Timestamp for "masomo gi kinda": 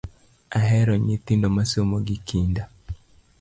1.57-2.63